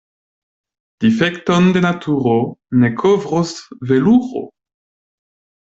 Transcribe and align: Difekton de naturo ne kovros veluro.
Difekton 1.03 1.65
de 1.75 1.83
naturo 1.87 2.39
ne 2.85 2.91
kovros 3.03 3.55
veluro. 3.93 4.47